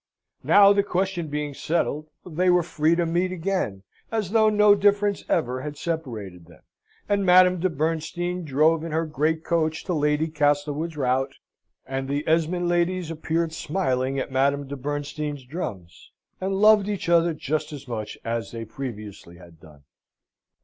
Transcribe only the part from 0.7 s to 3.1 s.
the question being settled, they were free to